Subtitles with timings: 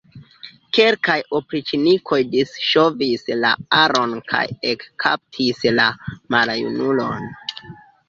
[0.77, 3.53] Kelkaj opriĉnikoj disŝovis la
[3.83, 4.43] aron kaj
[4.75, 5.89] ekkaptis la
[6.37, 7.35] maljunulon.